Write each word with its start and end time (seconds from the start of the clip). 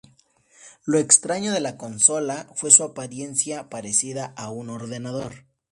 Lo 0.85 0.97
extraño 0.97 1.51
de 1.53 1.59
la 1.59 1.77
consola 1.77 2.49
fue 2.55 2.71
su 2.71 2.83
apariencia 2.83 3.69
parecida 3.69 4.33
a 4.35 4.49
un 4.49 4.71
ordenador. 4.71 5.45